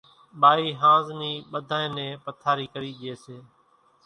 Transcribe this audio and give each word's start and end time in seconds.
ٻائِي 0.41 0.67
ۿانز 0.81 1.07
نِي 1.19 1.31
ٻڌانئين 1.51 1.91
نين 1.97 2.11
پٿارِي 2.25 2.65
ڪرِي 2.73 2.91
ڄيَ 2.99 3.13
سي۔ 3.23 3.37